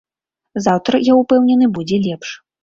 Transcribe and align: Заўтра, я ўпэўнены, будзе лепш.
Заўтра, 0.67 1.01
я 1.11 1.17
ўпэўнены, 1.19 1.69
будзе 1.77 2.01
лепш. 2.09 2.29